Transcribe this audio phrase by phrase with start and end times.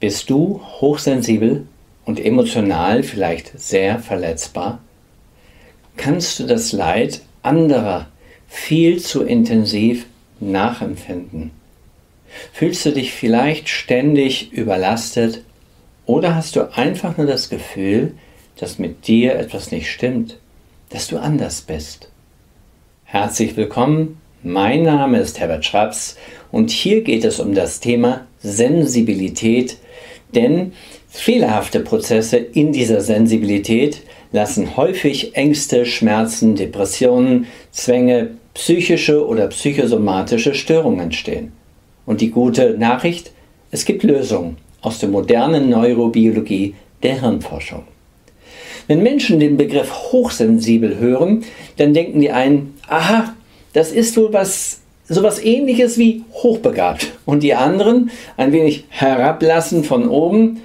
[0.00, 1.66] Bist du hochsensibel
[2.04, 4.78] und emotional vielleicht sehr verletzbar?
[5.96, 8.06] Kannst du das Leid anderer
[8.46, 10.06] viel zu intensiv
[10.38, 11.50] nachempfinden?
[12.52, 15.42] Fühlst du dich vielleicht ständig überlastet
[16.06, 18.14] oder hast du einfach nur das Gefühl,
[18.56, 20.38] dass mit dir etwas nicht stimmt,
[20.90, 22.08] dass du anders bist?
[23.02, 26.16] Herzlich willkommen, mein Name ist Herbert Schraps
[26.52, 29.78] und hier geht es um das Thema Sensibilität
[30.34, 30.72] denn
[31.08, 41.00] fehlerhafte Prozesse in dieser Sensibilität lassen häufig Ängste, Schmerzen, Depressionen, Zwänge, psychische oder psychosomatische Störungen
[41.00, 41.52] entstehen.
[42.06, 43.32] Und die gute Nachricht,
[43.70, 47.84] es gibt Lösungen aus der modernen Neurobiologie der Hirnforschung.
[48.86, 51.44] Wenn Menschen den Begriff hochsensibel hören,
[51.76, 53.34] dann denken die einen, aha,
[53.74, 57.12] das ist wohl was sowas ähnliches wie hochbegabt.
[57.24, 60.60] Und die anderen ein wenig herablassen von oben.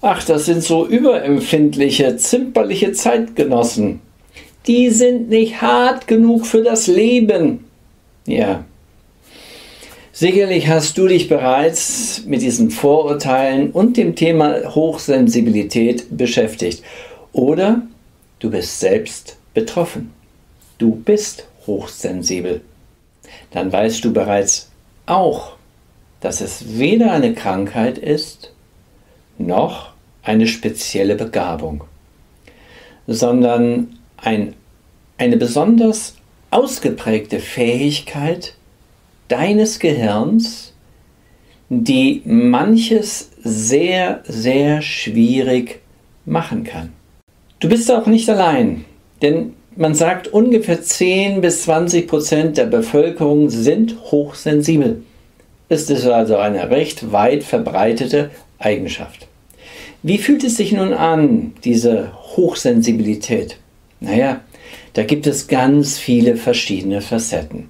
[0.00, 4.00] Ach, das sind so überempfindliche, zimperliche Zeitgenossen.
[4.66, 7.64] Die sind nicht hart genug für das Leben.
[8.26, 8.64] Ja.
[10.12, 16.82] Sicherlich hast du dich bereits mit diesen Vorurteilen und dem Thema Hochsensibilität beschäftigt.
[17.32, 17.82] Oder
[18.38, 20.12] du bist selbst betroffen.
[20.78, 22.62] Du bist hochsensibel
[23.50, 24.70] dann weißt du bereits
[25.06, 25.56] auch,
[26.20, 28.52] dass es weder eine Krankheit ist,
[29.38, 29.92] noch
[30.22, 31.84] eine spezielle Begabung,
[33.06, 34.54] sondern ein,
[35.18, 36.16] eine besonders
[36.50, 38.54] ausgeprägte Fähigkeit
[39.28, 40.72] deines Gehirns,
[41.68, 45.80] die manches sehr, sehr schwierig
[46.24, 46.92] machen kann.
[47.58, 48.84] Du bist auch nicht allein,
[49.22, 55.02] denn man sagt, ungefähr 10 bis 20 Prozent der Bevölkerung sind hochsensibel.
[55.68, 59.26] Es ist also eine recht weit verbreitete Eigenschaft.
[60.02, 63.56] Wie fühlt es sich nun an, diese Hochsensibilität?
[64.00, 64.40] Naja,
[64.92, 67.68] da gibt es ganz viele verschiedene Facetten.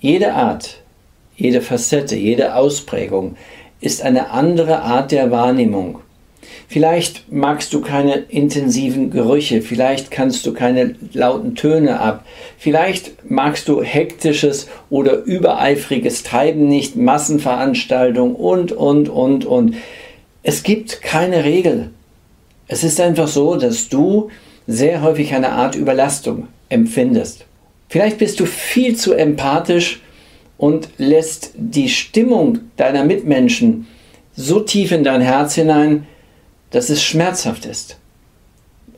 [0.00, 0.82] Jede Art,
[1.36, 3.36] jede Facette, jede Ausprägung
[3.80, 6.00] ist eine andere Art der Wahrnehmung
[6.68, 12.24] Vielleicht magst du keine intensiven Gerüche, vielleicht kannst du keine lauten Töne ab,
[12.58, 19.76] vielleicht magst du hektisches oder übereifriges Treiben nicht, Massenveranstaltungen und, und, und, und.
[20.42, 21.90] Es gibt keine Regel.
[22.66, 24.30] Es ist einfach so, dass du
[24.66, 27.44] sehr häufig eine Art Überlastung empfindest.
[27.88, 30.00] Vielleicht bist du viel zu empathisch
[30.56, 33.86] und lässt die Stimmung deiner Mitmenschen
[34.36, 36.06] so tief in dein Herz hinein,
[36.74, 37.98] dass es schmerzhaft ist.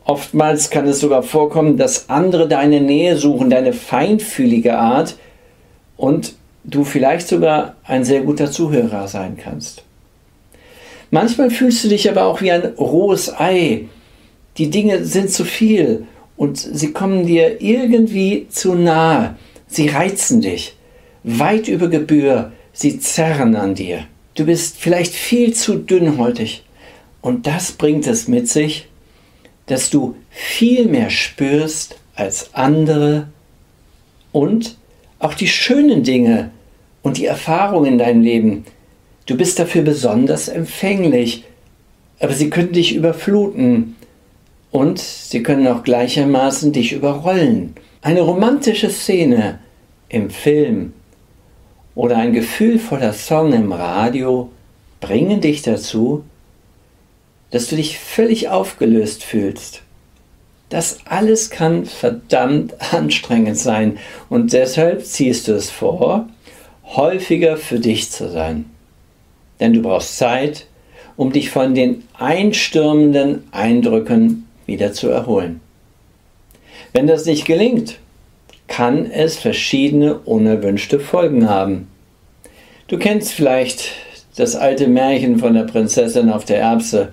[0.05, 5.17] Oftmals kann es sogar vorkommen, dass andere deine Nähe suchen, deine feinfühlige Art
[5.99, 9.83] und du vielleicht sogar ein sehr guter Zuhörer sein kannst.
[11.11, 13.85] Manchmal fühlst du dich aber auch wie ein rohes Ei.
[14.57, 16.07] Die Dinge sind zu viel
[16.39, 19.37] und sie kommen dir irgendwie zu nahe.
[19.67, 20.77] Sie reizen dich
[21.25, 22.53] weit über Gebühr.
[22.73, 24.05] Sie zerren an dir.
[24.35, 26.63] Du bist vielleicht viel zu dünnhäutig
[27.27, 28.87] und das bringt es mit sich,
[29.67, 33.27] dass du viel mehr spürst als andere
[34.31, 34.77] und
[35.19, 36.53] auch die schönen Dinge
[37.03, 38.65] und die Erfahrungen in deinem Leben.
[39.27, 41.43] Du bist dafür besonders empfänglich,
[42.21, 43.97] aber sie können dich überfluten
[44.71, 47.75] und sie können auch gleichermaßen dich überrollen.
[48.03, 49.59] Eine romantische Szene
[50.09, 50.93] im Film
[51.97, 54.49] oder ein gefühlvoller Song im Radio
[55.01, 56.23] bringen dich dazu,
[57.51, 59.83] dass du dich völlig aufgelöst fühlst.
[60.69, 63.99] Das alles kann verdammt anstrengend sein
[64.29, 66.29] und deshalb ziehst du es vor,
[66.84, 68.67] häufiger für dich zu sein.
[69.61, 70.67] Denn du brauchst Zeit,
[71.17, 75.61] um dich von den einstürmenden Eindrücken wieder zu erholen.
[76.93, 77.99] Wenn das nicht gelingt,
[78.69, 81.89] kann es verschiedene unerwünschte Folgen haben.
[82.89, 83.93] Du kennst vielleicht
[84.37, 87.13] das alte Märchen von der Prinzessin auf der Erbse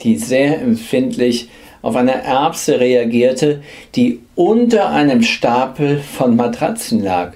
[0.00, 1.48] die sehr empfindlich
[1.82, 3.62] auf eine Erbse reagierte,
[3.94, 7.34] die unter einem Stapel von Matratzen lag.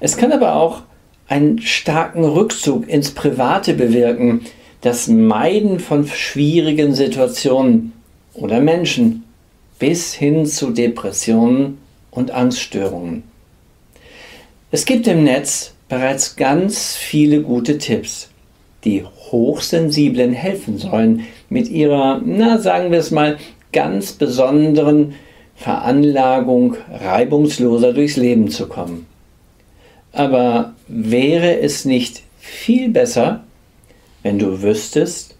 [0.00, 0.82] Es kann aber auch
[1.28, 4.42] einen starken Rückzug ins Private bewirken,
[4.80, 7.92] das Meiden von schwierigen Situationen
[8.34, 9.24] oder Menschen
[9.78, 11.78] bis hin zu Depressionen
[12.10, 13.22] und Angststörungen.
[14.70, 18.30] Es gibt im Netz bereits ganz viele gute Tipps
[18.84, 23.38] die Hochsensiblen helfen sollen, mit ihrer, na sagen wir es mal,
[23.72, 25.14] ganz besonderen
[25.54, 29.06] Veranlagung reibungsloser durchs Leben zu kommen.
[30.12, 33.44] Aber wäre es nicht viel besser,
[34.22, 35.36] wenn du wüsstest,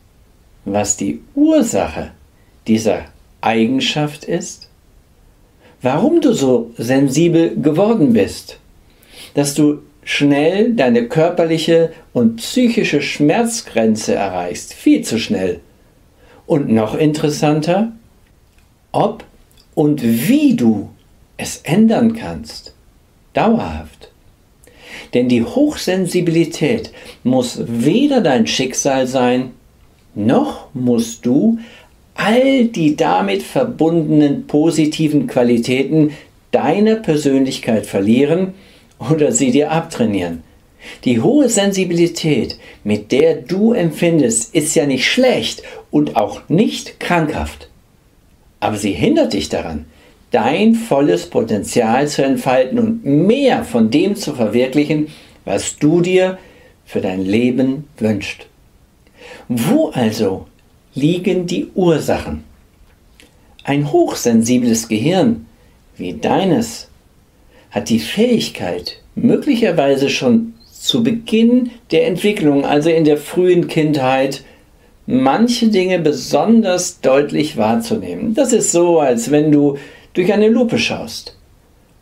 [0.64, 2.12] was die Ursache
[2.66, 3.06] dieser
[3.40, 4.68] Eigenschaft ist?
[5.82, 8.58] Warum du so sensibel geworden bist?
[9.34, 9.78] Dass du
[10.10, 15.60] schnell deine körperliche und psychische Schmerzgrenze erreichst, viel zu schnell.
[16.46, 17.92] Und noch interessanter,
[18.90, 19.22] ob
[19.76, 20.90] und wie du
[21.36, 22.74] es ändern kannst.
[23.34, 24.10] Dauerhaft.
[25.14, 26.90] Denn die Hochsensibilität
[27.22, 29.52] muss weder dein Schicksal sein,
[30.16, 31.60] noch musst du
[32.14, 36.10] all die damit verbundenen positiven Qualitäten
[36.50, 38.54] deiner Persönlichkeit verlieren
[39.00, 40.42] oder sie dir abtrainieren.
[41.04, 47.68] Die hohe Sensibilität, mit der du empfindest, ist ja nicht schlecht und auch nicht krankhaft.
[48.60, 49.86] Aber sie hindert dich daran,
[50.30, 55.08] dein volles Potenzial zu entfalten und mehr von dem zu verwirklichen,
[55.44, 56.38] was du dir
[56.84, 58.46] für dein Leben wünschst.
[59.48, 60.46] Wo also
[60.94, 62.44] liegen die Ursachen?
[63.64, 65.46] Ein hochsensibles Gehirn
[65.96, 66.89] wie deines
[67.70, 74.42] hat die Fähigkeit, möglicherweise schon zu Beginn der Entwicklung, also in der frühen Kindheit,
[75.06, 78.34] manche Dinge besonders deutlich wahrzunehmen.
[78.34, 79.76] Das ist so, als wenn du
[80.14, 81.36] durch eine Lupe schaust.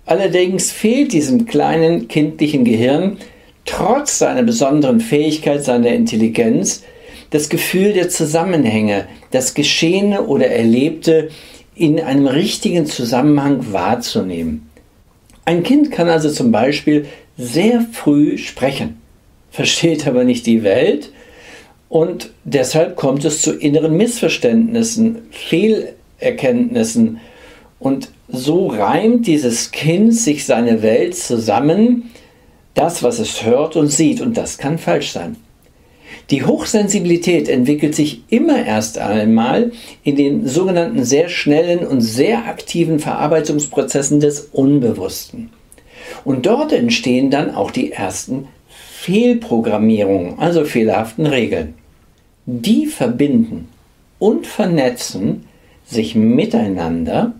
[0.06, 3.19] Allerdings fehlt diesem kleinen kindlichen Gehirn
[3.67, 6.82] trotz seiner besonderen Fähigkeit, seiner Intelligenz,
[7.31, 11.29] das Gefühl der Zusammenhänge, das Geschehene oder Erlebte
[11.75, 14.68] in einem richtigen Zusammenhang wahrzunehmen.
[15.48, 17.06] Ein Kind kann also zum Beispiel
[17.38, 19.00] sehr früh sprechen,
[19.50, 21.10] versteht aber nicht die Welt
[21.88, 27.20] und deshalb kommt es zu inneren Missverständnissen, Fehlerkenntnissen
[27.78, 32.10] und so reimt dieses Kind sich seine Welt zusammen,
[32.74, 35.36] das, was es hört und sieht, und das kann falsch sein.
[36.30, 39.72] Die Hochsensibilität entwickelt sich immer erst einmal
[40.04, 45.50] in den sogenannten sehr schnellen und sehr aktiven Verarbeitungsprozessen des Unbewussten.
[46.25, 51.75] Und dort entstehen dann auch die ersten Fehlprogrammierungen, also fehlerhaften Regeln.
[52.44, 53.69] Die verbinden
[54.19, 55.44] und vernetzen
[55.86, 57.32] sich miteinander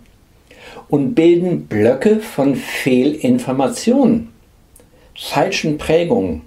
[0.89, 4.29] und bilden Blöcke von Fehlinformationen,
[5.15, 6.43] falschen Prägungen,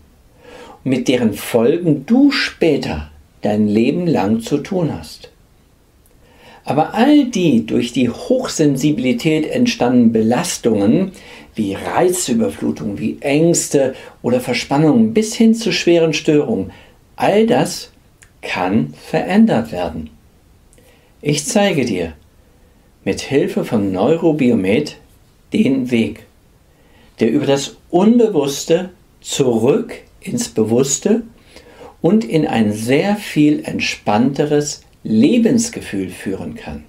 [0.83, 3.09] mit deren Folgen du später
[3.41, 5.29] dein Leben lang zu tun hast.
[6.63, 11.11] Aber all die durch die Hochsensibilität entstandenen Belastungen,
[11.55, 16.71] wie Reizüberflutung, wie Ängste oder Verspannungen bis hin zu schweren Störungen,
[17.15, 17.91] all das
[18.41, 20.09] kann verändert werden.
[21.21, 22.13] Ich zeige dir
[23.03, 24.97] mit Hilfe von Neurobiomet
[25.53, 26.23] den Weg,
[27.19, 28.89] der über das Unbewusste
[29.19, 31.23] zurück ins Bewusste
[32.01, 36.85] und in ein sehr viel entspannteres Lebensgefühl führen kann.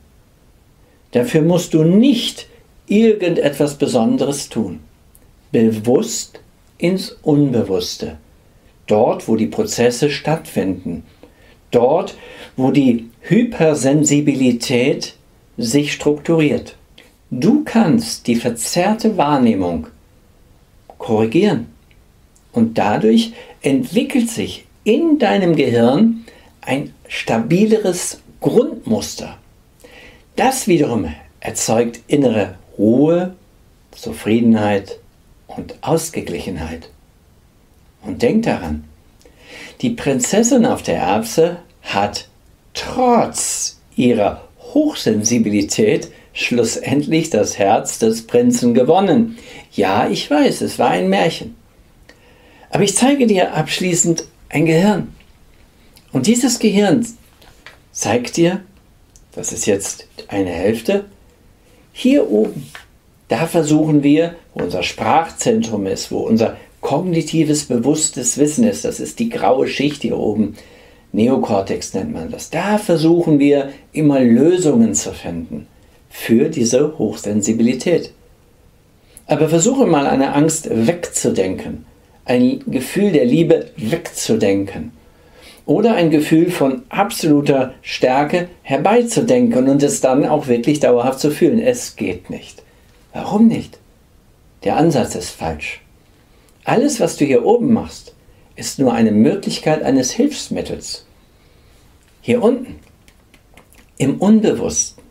[1.13, 2.49] Dafür musst du nicht
[2.87, 4.81] irgendetwas Besonderes tun.
[5.51, 6.41] Bewusst
[6.79, 8.19] ins Unbewusste.
[8.87, 11.05] Dort, wo die Prozesse stattfinden.
[11.71, 12.17] Dort,
[12.57, 15.15] wo die Hypersensibilität
[15.57, 16.77] sich strukturiert.
[17.31, 19.87] Du kannst die verzerrte Wahrnehmung
[20.99, 21.69] korrigieren.
[22.53, 23.33] Und dadurch
[23.63, 26.25] entwickelt sich in deinem Gehirn
[26.61, 29.39] ein stabileres Grundmuster.
[30.37, 33.35] Das wiederum erzeugt innere Ruhe,
[33.93, 34.99] Zufriedenheit
[35.47, 36.89] und Ausgeglichenheit.
[38.03, 38.85] Und denk daran,
[39.81, 42.29] die Prinzessin auf der Erbse hat
[42.75, 49.39] trotz ihrer Hochsensibilität schlussendlich das Herz des Prinzen gewonnen.
[49.73, 51.57] Ja, ich weiß, es war ein Märchen.
[52.73, 55.15] Aber ich zeige dir abschließend ein Gehirn.
[56.11, 57.07] Und dieses Gehirn
[57.93, 58.63] zeigt dir,
[59.35, 61.05] das ist jetzt eine Hälfte,
[61.93, 62.71] hier oben,
[63.29, 69.19] da versuchen wir, wo unser Sprachzentrum ist, wo unser kognitives, bewusstes Wissen ist, das ist
[69.19, 70.57] die graue Schicht hier oben,
[71.13, 75.67] Neokortex nennt man das, da versuchen wir immer Lösungen zu finden
[76.09, 78.13] für diese Hochsensibilität.
[79.27, 81.85] Aber versuche mal eine Angst wegzudenken
[82.25, 84.93] ein Gefühl der Liebe wegzudenken
[85.67, 91.61] oder ein Gefühl von absoluter Stärke herbeizudenken und es dann auch wirklich dauerhaft zu fühlen.
[91.61, 92.63] Es geht nicht.
[93.13, 93.79] Warum nicht?
[94.65, 95.81] Der Ansatz ist falsch.
[96.65, 98.15] Alles, was du hier oben machst,
[98.55, 101.07] ist nur eine Möglichkeit eines Hilfsmittels.
[102.21, 102.77] Hier unten,
[103.99, 105.03] im Unbewussten,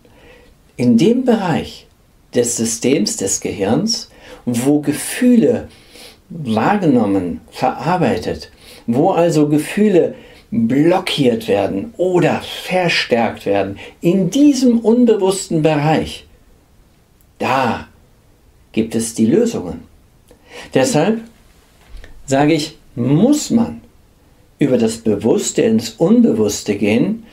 [0.78, 1.88] in dem Bereich
[2.34, 4.10] des Systems des Gehirns,
[4.46, 5.68] wo Gefühle
[6.32, 8.52] wahrgenommen, verarbeitet,
[8.88, 10.16] wo also Gefühle
[10.50, 16.26] blockiert werden oder verstärkt werden, in diesem unbewussten Bereich,
[17.40, 17.88] da
[18.72, 19.82] gibt es die Lösungen.
[20.74, 21.22] Deshalb
[22.26, 23.82] sage ich, muss man
[24.60, 27.24] über das Bewusste ins Unbewusste gehen.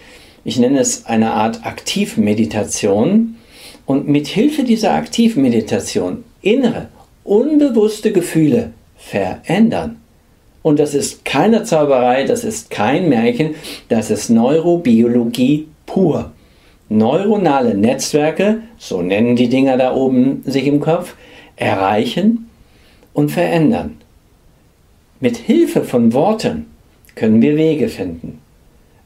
[0.44, 3.36] Ich nenne es eine Art Aktivmeditation.
[3.84, 6.88] Und mit Hilfe dieser Aktivmeditation innere,
[7.24, 10.00] unbewusste Gefühle verändern.
[10.62, 13.54] Und das ist keine Zauberei, das ist kein Märchen,
[13.88, 16.32] das ist Neurobiologie pur.
[16.90, 21.14] Neuronale Netzwerke, so nennen die Dinger da oben sich im Kopf,
[21.56, 22.50] erreichen
[23.12, 23.98] und verändern.
[25.20, 26.66] Mit Hilfe von Worten
[27.14, 28.40] können wir Wege finden.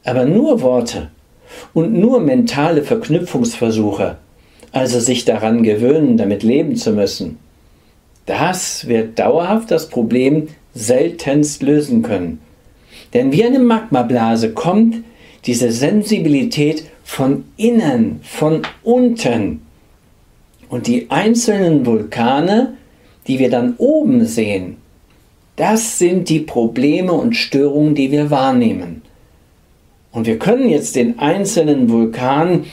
[0.04, 1.10] Aber nur Worte
[1.74, 4.18] und nur mentale Verknüpfungsversuche,
[4.72, 7.38] also sich daran gewöhnen, damit leben zu müssen,
[8.26, 12.40] das wird dauerhaft das Problem seltenst lösen können.
[13.14, 14.96] Denn wie eine Magmablase kommt
[15.44, 19.62] diese Sensibilität von innen, von unten.
[20.68, 22.74] Und die einzelnen Vulkane,
[23.26, 24.76] die wir dann oben sehen,
[25.56, 29.02] das sind die Probleme und Störungen, die wir wahrnehmen.
[30.12, 32.64] Und wir können jetzt den einzelnen Vulkan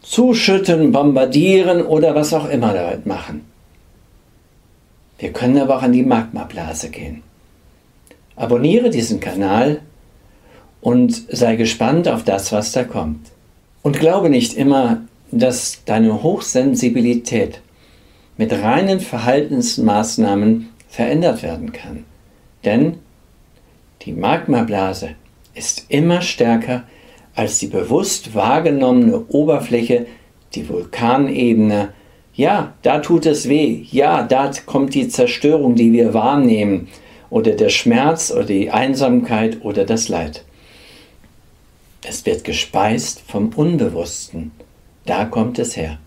[0.00, 3.53] zuschütten, bombardieren oder was auch immer damit machen.
[5.24, 7.22] Wir können aber auch an die Magmablase gehen.
[8.36, 9.80] Abonniere diesen Kanal
[10.82, 13.30] und sei gespannt auf das, was da kommt.
[13.80, 15.00] Und glaube nicht immer,
[15.30, 17.62] dass deine Hochsensibilität
[18.36, 22.04] mit reinen Verhaltensmaßnahmen verändert werden kann.
[22.66, 22.98] Denn
[24.02, 25.12] die Magmablase
[25.54, 26.82] ist immer stärker
[27.34, 30.04] als die bewusst wahrgenommene Oberfläche,
[30.54, 31.94] die Vulkanebene.
[32.36, 33.84] Ja, da tut es weh.
[33.90, 36.88] Ja, da kommt die Zerstörung, die wir wahrnehmen.
[37.30, 40.44] Oder der Schmerz oder die Einsamkeit oder das Leid.
[42.06, 44.52] Es wird gespeist vom Unbewussten.
[45.06, 45.98] Da kommt es her.